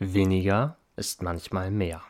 [0.00, 2.02] Weniger ist manchmal mehr.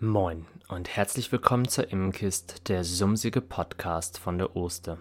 [0.00, 4.98] Moin und herzlich willkommen zur Immenkist, der sumsige Podcast von der Oste.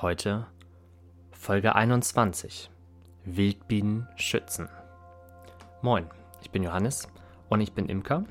[0.00, 0.46] Heute
[1.32, 2.70] Folge 21.
[3.26, 4.70] Wildbienen schützen.
[5.82, 6.06] Moin,
[6.40, 7.08] ich bin Johannes
[7.50, 8.24] und ich bin Imker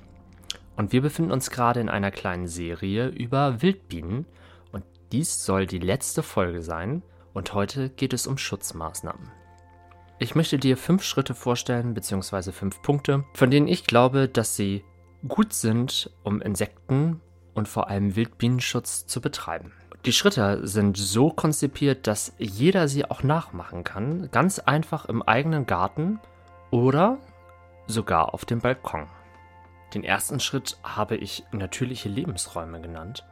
[0.76, 4.26] und wir befinden uns gerade in einer kleinen Serie über Wildbienen
[5.12, 9.32] dies soll die letzte Folge sein und heute geht es um Schutzmaßnahmen.
[10.20, 14.84] Ich möchte dir fünf Schritte vorstellen, beziehungsweise fünf Punkte, von denen ich glaube, dass sie
[15.28, 17.22] gut sind, um Insekten
[17.54, 19.74] und vor allem Wildbienenschutz zu betreiben.
[20.06, 25.68] Die Schritte sind so konzipiert, dass jeder sie auch nachmachen kann, ganz einfach im eigenen
[25.68, 26.20] Garten
[26.72, 27.20] oder
[27.88, 29.08] sogar auf dem Balkon.
[29.94, 33.26] Den ersten Schritt habe ich natürliche Lebensräume genannt.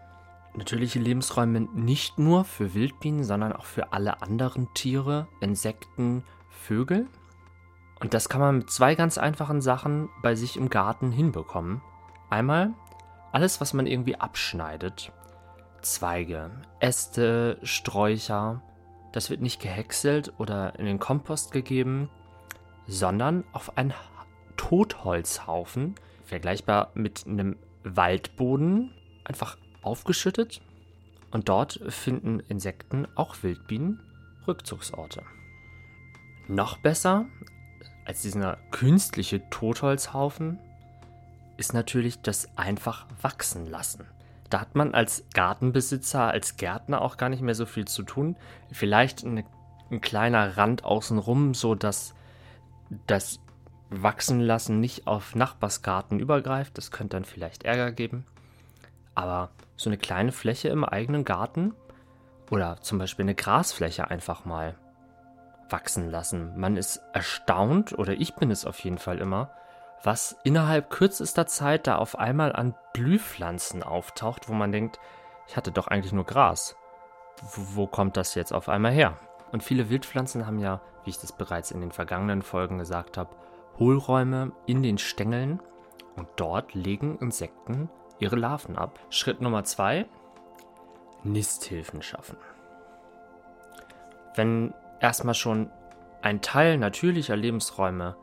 [0.60, 7.08] Natürliche Lebensräume nicht nur für Wildbienen, sondern auch für alle anderen Tiere, Insekten, Vögel.
[8.02, 11.82] Und das kann man mit zwei ganz einfachen Sachen bei sich im Garten hinbekommen.
[12.30, 12.74] Einmal
[13.32, 15.14] alles, was man irgendwie abschneidet.
[15.82, 18.62] Zweige, Äste, Sträucher.
[19.14, 22.10] Das wird nicht gehäckselt oder in den Kompost gegeben,
[22.86, 23.94] sondern auf einen
[24.58, 25.96] Totholzhaufen,
[26.26, 27.56] vergleichbar mit einem
[27.86, 28.92] Waldboden,
[29.24, 30.62] einfach aufgeschüttet.
[31.32, 34.00] Und dort finden Insekten, auch Wildbienen,
[34.48, 35.24] Rückzugsorte.
[36.48, 37.26] Noch besser
[38.06, 40.60] als dieser künstliche Totholzhaufen
[41.58, 44.06] ist natürlich das einfach wachsen lassen.
[44.50, 48.36] Da hat man als Gartenbesitzer, als Gärtner auch gar nicht mehr so viel zu tun.
[48.72, 49.44] Vielleicht eine,
[49.92, 52.16] ein kleiner Rand außenrum, so dass
[53.06, 53.40] das
[53.92, 56.78] Wachsen lassen nicht auf Nachbarsgarten übergreift.
[56.78, 58.26] Das könnte dann vielleicht Ärger geben.
[59.16, 61.74] Aber so eine kleine Fläche im eigenen Garten
[62.52, 64.76] oder zum Beispiel eine Grasfläche einfach mal
[65.70, 66.58] wachsen lassen.
[66.58, 69.52] Man ist erstaunt, oder ich bin es auf jeden Fall immer,
[70.04, 75.00] was innerhalb kürzester Zeit da auf einmal an Blühpflanzen auftaucht, wo man denkt,
[75.48, 76.76] ich hatte doch eigentlich nur Gras.
[77.42, 79.18] Wo kommt das jetzt auf einmal her?
[79.52, 83.36] Und viele Wildpflanzen haben ja, wie ich das bereits in den vergangenen Folgen gesagt habe,
[83.78, 85.62] Hohlräume in den Stängeln
[86.16, 89.00] und dort legen Insekten ihre Larven ab.
[89.10, 90.06] Schritt Nummer zwei:
[91.24, 92.38] Nisthilfen schaffen.
[94.36, 95.70] Wenn erstmal schon
[96.22, 98.16] ein Teil natürlicher Lebensräume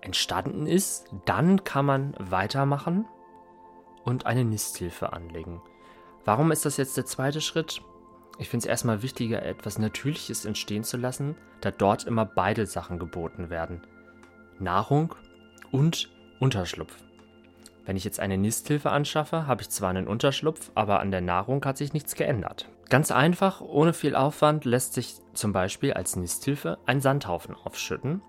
[0.00, 3.06] entstanden ist, dann kann man weitermachen
[4.04, 5.60] und eine Nisthilfe anlegen.
[6.24, 7.82] Warum ist das jetzt der zweite Schritt?
[8.38, 12.98] Ich finde es erstmal wichtiger, etwas Natürliches entstehen zu lassen, da dort immer beide Sachen
[12.98, 13.86] geboten werden.
[14.58, 15.14] Nahrung
[15.72, 17.05] und Unterschlupf.
[17.86, 21.64] Wenn ich jetzt eine Nisthilfe anschaffe, habe ich zwar einen Unterschlupf, aber an der Nahrung
[21.64, 22.68] hat sich nichts geändert.
[22.88, 28.22] Ganz einfach, ohne viel Aufwand, lässt sich zum Beispiel als Nisthilfe ein Sandhaufen aufschütten.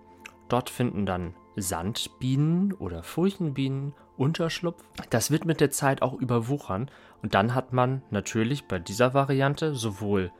[0.47, 4.83] Dort finden dann Sandbienen oder Furchenbienen Unterschlupf.
[5.09, 6.89] Das wird mit der Zeit auch überwuchern
[7.23, 10.31] und dann hat man natürlich bei dieser Variante sowohl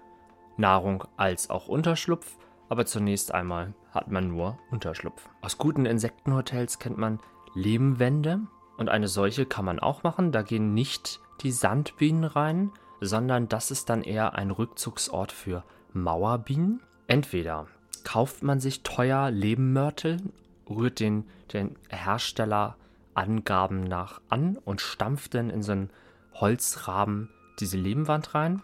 [0.58, 2.38] Nahrung als auch Unterschlupf,
[2.70, 5.28] aber zunächst einmal hat man nur Unterschlupf.
[5.42, 7.20] Aus guten Insektenhotels kennt man
[7.54, 8.42] Lehmwände
[8.78, 10.32] und eine solche kann man auch machen.
[10.32, 12.72] Da gehen nicht die Sandbienen rein,
[13.02, 16.82] sondern das ist dann eher ein Rückzugsort für Mauerbienen.
[17.08, 17.68] Entweder
[18.04, 20.22] kauft man sich teuer Lehmmörtel,
[20.70, 25.90] rührt den, den Herstellerangaben nach an und stampft dann in so einen
[26.34, 28.62] Holzrahmen diese Lehmwand rein.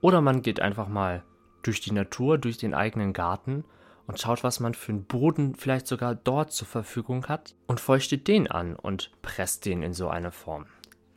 [0.00, 1.22] Oder man geht einfach mal
[1.62, 3.64] durch die Natur, durch den eigenen Garten
[4.06, 8.28] und schaut, was man für einen Boden vielleicht sogar dort zur Verfügung hat und feuchtet
[8.28, 10.66] den an und presst den in so eine Form.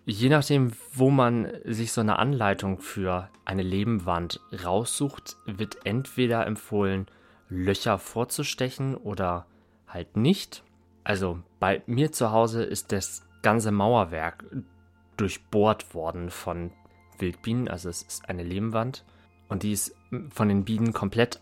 [0.05, 7.07] Je nachdem, wo man sich so eine Anleitung für eine Lehmwand raussucht, wird entweder empfohlen,
[7.49, 9.45] Löcher vorzustechen oder
[9.87, 10.63] halt nicht.
[11.03, 14.45] Also bei mir zu Hause ist das ganze Mauerwerk
[15.17, 16.71] durchbohrt worden von
[17.19, 19.03] Wildbienen, also es ist eine Lehmwand
[19.49, 19.95] und die ist
[20.29, 21.41] von den Bienen komplett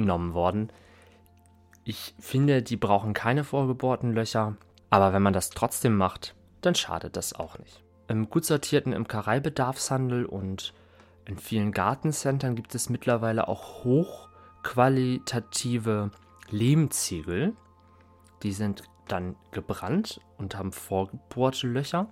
[0.00, 0.72] auseinandergenommen worden.
[1.84, 4.56] Ich finde, die brauchen keine vorgebohrten Löcher,
[4.90, 7.84] aber wenn man das trotzdem macht, dann schadet das auch nicht.
[8.08, 10.74] Im gut sortierten Imkereibedarfshandel und
[11.26, 16.10] in vielen Gartencentern gibt es mittlerweile auch hochqualitative
[16.50, 17.54] Lehmziegel.
[18.42, 22.08] Die sind dann gebrannt und haben vorgebohrte Löcher.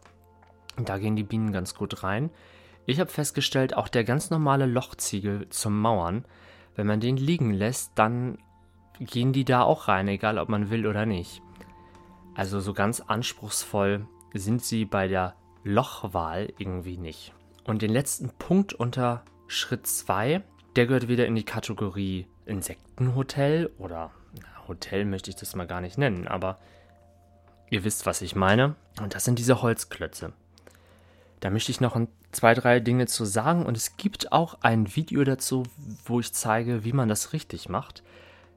[0.76, 2.30] Da gehen die Bienen ganz gut rein.
[2.86, 6.24] Ich habe festgestellt, auch der ganz normale Lochziegel zum Mauern,
[6.78, 8.38] wenn man den liegen lässt, dann
[9.00, 11.42] gehen die da auch rein, egal ob man will oder nicht.
[12.36, 15.34] Also so ganz anspruchsvoll sind sie bei der
[15.64, 17.34] Lochwahl irgendwie nicht.
[17.64, 20.40] Und den letzten Punkt unter Schritt 2,
[20.76, 24.12] der gehört wieder in die Kategorie Insektenhotel oder
[24.68, 26.60] Hotel möchte ich das mal gar nicht nennen, aber
[27.70, 28.76] ihr wisst, was ich meine.
[29.02, 30.32] Und das sind diese Holzklötze.
[31.40, 31.98] Da möchte ich noch
[32.32, 35.62] zwei, drei Dinge zu sagen und es gibt auch ein Video dazu,
[36.04, 38.02] wo ich zeige, wie man das richtig macht.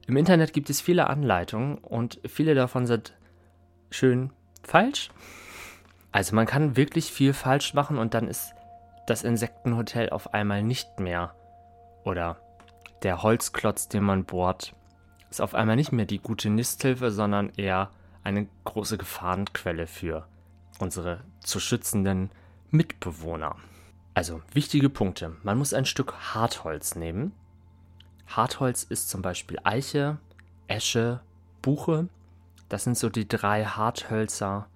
[0.06, 3.14] Im Internet gibt es viele Anleitungen und viele davon sind
[3.90, 4.30] schön
[4.64, 5.10] falsch.
[6.10, 8.52] Also man kann wirklich viel falsch machen und dann ist
[9.06, 11.34] das Insektenhotel auf einmal nicht mehr
[12.04, 12.36] oder
[13.02, 14.74] der Holzklotz, den man bohrt,
[15.30, 17.90] ist auf einmal nicht mehr die gute Nisthilfe, sondern eher
[18.22, 20.26] eine große Gefahrenquelle für
[20.78, 22.30] unsere zu schützenden
[22.72, 23.56] Mitbewohner.
[24.14, 25.36] Also wichtige Punkte.
[25.42, 27.32] Man muss ein Stück Hartholz nehmen.
[28.26, 30.16] Hartholz ist zum Beispiel Eiche,
[30.68, 31.20] Esche,
[31.60, 32.08] Buche.
[32.70, 34.68] Das sind so die drei Harthölzer,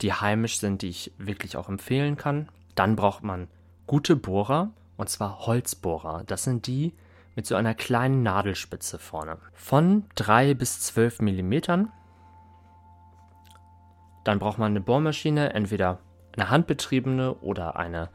[0.00, 2.48] die heimisch sind, die ich wirklich auch empfehlen kann.
[2.76, 3.48] Dann braucht man
[3.88, 6.22] gute Bohrer, und zwar Holzbohrer.
[6.28, 6.94] Das sind die
[7.34, 9.38] mit so einer kleinen Nadelspitze vorne.
[9.54, 11.90] Von 3 bis 12 Millimetern.
[14.22, 15.98] Dann braucht man eine Bohrmaschine, entweder
[16.36, 18.08] eine handbetriebene oder eine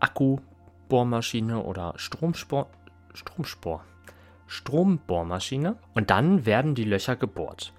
[0.00, 2.68] Akkubohrmaschine oder Stromspor
[3.12, 3.84] Stromspor
[4.46, 5.76] Strombohrmaschine.
[5.94, 7.72] Und dann werden die Löcher gebohrt.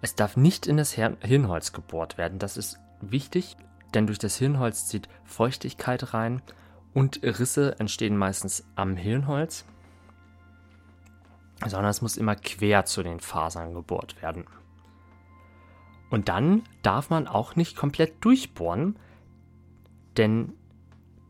[0.00, 2.38] Es darf nicht in das Hirnholz gebohrt werden.
[2.38, 3.56] Das ist wichtig,
[3.94, 6.42] denn durch das Hirnholz zieht Feuchtigkeit rein
[6.92, 9.64] und Risse entstehen meistens am Hirnholz,
[11.66, 14.44] sondern es muss immer quer zu den Fasern gebohrt werden.
[16.14, 18.96] Und dann darf man auch nicht komplett durchbohren,
[20.16, 20.52] denn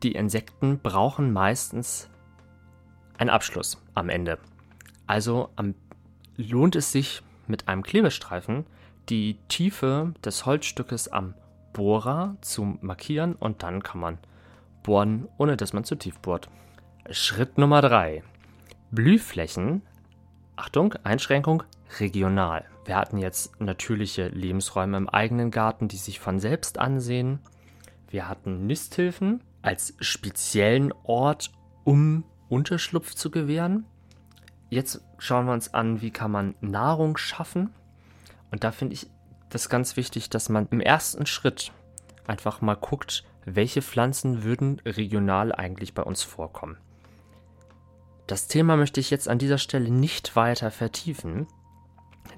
[0.03, 2.07] die Insekten brauchen meistens
[3.17, 4.37] einen Abschluss am Ende.
[5.07, 5.73] Also am,
[6.37, 8.67] lohnt es sich mit einem Klebestreifen
[9.09, 11.33] die Tiefe des Holzstückes am
[11.73, 14.19] Bohrer zu markieren und dann kann man
[14.83, 16.47] bohren, ohne dass man zu tief bohrt.
[17.09, 18.21] Schritt Nummer 3.
[18.91, 19.81] Blühflächen.
[20.55, 21.63] Achtung, Einschränkung,
[21.99, 22.65] regional.
[22.85, 27.39] Wir hatten jetzt natürliche Lebensräume im eigenen Garten, die sich von selbst ansehen.
[28.09, 31.51] Wir hatten Nisthilfen als speziellen Ort,
[31.83, 33.85] um Unterschlupf zu gewähren.
[34.69, 37.71] Jetzt schauen wir uns an, wie kann man Nahrung schaffen.
[38.51, 39.07] Und da finde ich
[39.49, 41.71] das ganz wichtig, dass man im ersten Schritt
[42.27, 46.77] einfach mal guckt, welche Pflanzen würden regional eigentlich bei uns vorkommen.
[48.27, 51.45] Das Thema möchte ich jetzt an dieser Stelle nicht weiter vertiefen,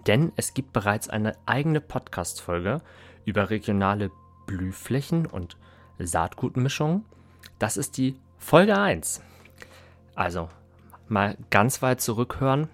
[0.06, 2.82] denn es gibt bereits eine eigene Podcast-Folge
[3.24, 4.12] über regionale
[4.48, 5.58] Blühflächen und
[5.98, 7.06] Saatgutmischungen.
[7.58, 9.22] Das ist die Folge 1.
[10.14, 10.50] Also
[11.08, 12.70] mal ganz weit zurückhören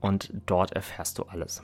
[0.00, 1.62] und dort erfährst du alles.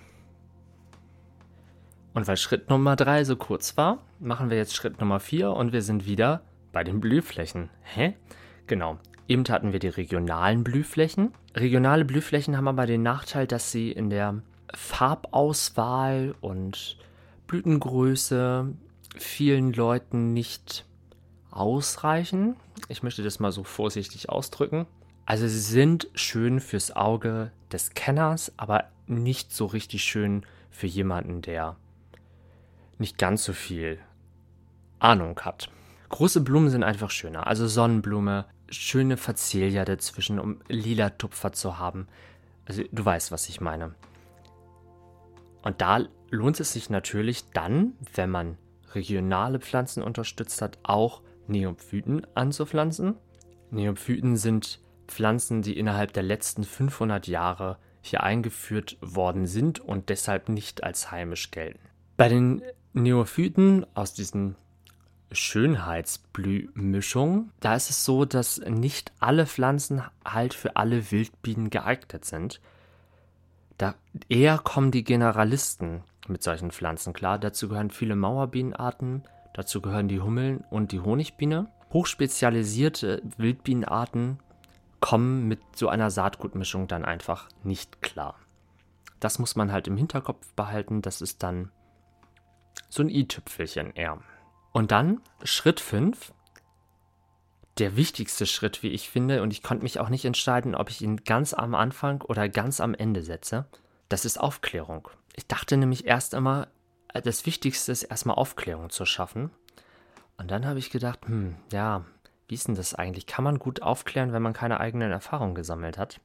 [2.14, 5.72] Und weil Schritt Nummer 3 so kurz war, machen wir jetzt Schritt Nummer 4 und
[5.72, 7.70] wir sind wieder bei den Blühflächen.
[7.82, 8.14] Hä?
[8.66, 8.98] Genau.
[9.28, 11.32] Eben hatten wir die regionalen Blühflächen.
[11.54, 14.42] Regionale Blühflächen haben aber den Nachteil, dass sie in der
[14.74, 16.96] Farbauswahl und
[17.46, 18.72] Blütengröße
[19.16, 20.86] vielen Leuten nicht
[21.50, 22.56] ausreichen.
[22.88, 24.86] Ich möchte das mal so vorsichtig ausdrücken.
[25.26, 31.42] Also sie sind schön fürs Auge des Kenners, aber nicht so richtig schön für jemanden,
[31.42, 31.76] der
[32.98, 33.98] nicht ganz so viel
[34.98, 35.68] Ahnung hat.
[36.08, 37.46] Große Blumen sind einfach schöner.
[37.46, 42.08] Also Sonnenblume, schöne Facelia dazwischen, um lila Tupfer zu haben.
[42.66, 43.94] Also du weißt, was ich meine.
[45.62, 48.58] Und da lohnt es sich natürlich dann, wenn man
[48.94, 53.14] regionale Pflanzen unterstützt hat, auch Neophyten anzupflanzen.
[53.70, 60.48] Neophyten sind Pflanzen, die innerhalb der letzten 500 Jahre hier eingeführt worden sind und deshalb
[60.48, 61.80] nicht als heimisch gelten.
[62.16, 64.56] Bei den Neophyten aus diesen
[65.32, 72.60] Schönheitsblühmischungen, da ist es so, dass nicht alle Pflanzen halt für alle Wildbienen geeignet sind.
[73.78, 73.94] Da
[74.28, 77.38] eher kommen die Generalisten mit solchen Pflanzen klar.
[77.38, 79.24] Dazu gehören viele Mauerbienenarten,
[79.54, 81.68] dazu gehören die Hummeln und die Honigbiene.
[81.92, 84.38] Hochspezialisierte Wildbienenarten
[85.00, 88.36] kommen mit so einer Saatgutmischung dann einfach nicht klar.
[89.20, 91.02] Das muss man halt im Hinterkopf behalten.
[91.02, 91.70] Das ist dann
[92.88, 94.18] so ein i-Tüpfelchen eher.
[94.72, 96.32] Und dann Schritt 5,
[97.78, 101.00] der wichtigste Schritt, wie ich finde, und ich konnte mich auch nicht entscheiden, ob ich
[101.02, 103.66] ihn ganz am Anfang oder ganz am Ende setze,
[104.08, 105.08] das ist Aufklärung.
[105.34, 106.68] Ich dachte nämlich erst immer,
[107.12, 109.50] äh, das Wichtigste ist erstmal Aufklärung zu schaffen.
[110.36, 112.04] Und dann habe ich gedacht, hm, ja,
[112.48, 113.26] wie ist denn das eigentlich?
[113.26, 116.20] Kann man gut aufklären, wenn man keine eigenen Erfahrungen gesammelt hat?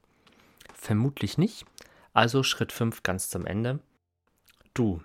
[0.74, 1.64] Vermutlich nicht.
[2.12, 3.80] Also Schritt 5 ganz zum Ende.
[4.74, 5.02] Du,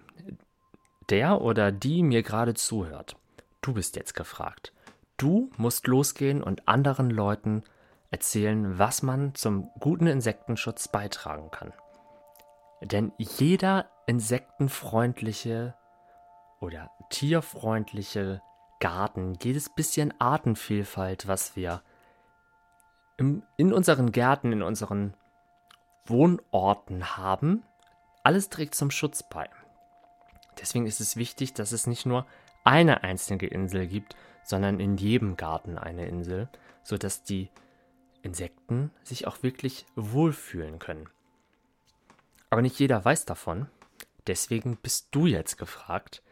[1.10, 3.16] der oder die mir gerade zuhört,
[3.64, 4.74] du bist jetzt gefragt.
[5.18, 7.64] Du musst losgehen und anderen Leuten
[8.12, 11.74] erzählen, was man zum guten Insektenschutz beitragen kann.
[12.82, 15.76] Denn jeder insektenfreundliche
[16.60, 18.42] oder tierfreundliche
[18.80, 21.82] Garten, jedes bisschen Artenvielfalt, was wir
[23.18, 25.14] im, in unseren Gärten, in unseren
[26.06, 27.64] Wohnorten haben,
[28.24, 29.50] alles trägt zum Schutz bei.
[30.60, 32.26] Deswegen ist es wichtig, dass es nicht nur
[32.64, 36.50] eine einzige Insel gibt, sondern in jedem Garten eine Insel,
[36.84, 37.50] sodass die
[38.22, 41.10] Insekten sich auch wirklich wohlfühlen können.
[42.50, 43.68] Aber nicht jeder weiß davon,
[44.28, 46.24] deswegen bist du jetzt gefragt,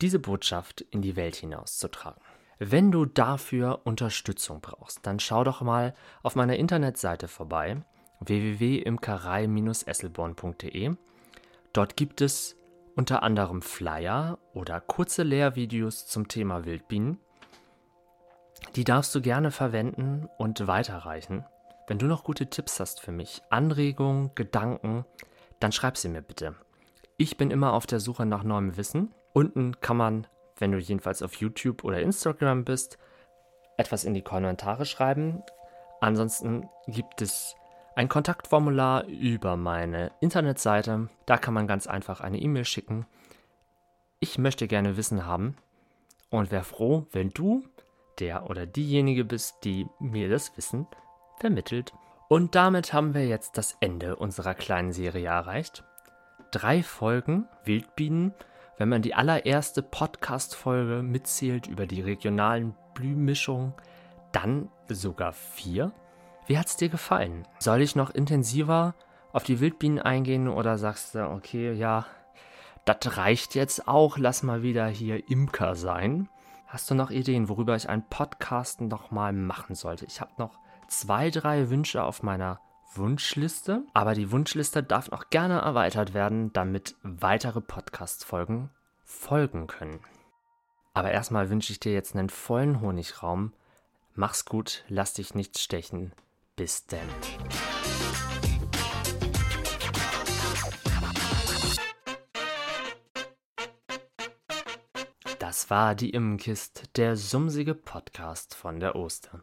[0.00, 2.22] diese Botschaft in die Welt hinauszutragen.
[2.58, 7.82] Wenn du dafür Unterstützung brauchst, dann schau doch mal auf meiner Internetseite vorbei
[8.20, 10.96] www.imkerei-esselborn.de.
[11.72, 12.56] Dort gibt es
[12.96, 17.18] unter anderem Flyer oder kurze Lehrvideos zum Thema Wildbienen.
[18.76, 21.44] Die darfst du gerne verwenden und weiterreichen.
[21.86, 25.04] Wenn du noch gute Tipps hast für mich, Anregungen, Gedanken,
[25.60, 26.54] dann schreib sie mir bitte.
[27.16, 29.14] Ich bin immer auf der Suche nach neuem Wissen.
[29.32, 30.26] Unten kann man,
[30.58, 32.98] wenn du jedenfalls auf YouTube oder Instagram bist,
[33.76, 35.42] etwas in die Kommentare schreiben.
[36.00, 37.54] Ansonsten gibt es
[37.94, 41.08] ein Kontaktformular über meine Internetseite.
[41.26, 43.06] Da kann man ganz einfach eine E-Mail schicken.
[44.20, 45.56] Ich möchte gerne Wissen haben
[46.30, 47.64] und wäre froh, wenn du
[48.18, 50.86] der oder diejenige bist, die mir das Wissen
[51.38, 51.92] vermittelt.
[52.28, 55.84] Und damit haben wir jetzt das Ende unserer kleinen Serie erreicht.
[56.50, 58.32] Drei Folgen Wildbienen,
[58.78, 63.74] wenn man die allererste Podcast-Folge mitzählt über die regionalen Blühmischungen,
[64.32, 65.92] dann sogar vier.
[66.46, 67.46] Wie hat es dir gefallen?
[67.58, 68.94] Soll ich noch intensiver
[69.32, 72.06] auf die Wildbienen eingehen oder sagst du, okay, ja,
[72.84, 76.28] das reicht jetzt auch, lass mal wieder hier Imker sein?
[76.66, 80.04] Hast du noch Ideen, worüber ich einen Podcast nochmal machen sollte?
[80.06, 80.58] Ich habe noch
[80.88, 82.60] zwei, drei Wünsche auf meiner
[82.94, 88.70] Wunschliste, aber die Wunschliste darf noch gerne erweitert werden, damit weitere Podcast-Folgen
[89.04, 90.00] folgen können.
[90.92, 93.52] Aber erstmal wünsche ich dir jetzt einen vollen Honigraum.
[94.14, 96.12] Mach's gut, lass dich nicht stechen.
[96.56, 97.00] Bis denn.
[105.38, 109.42] Das war die Immenkist, der sumsige Podcast von der Oster.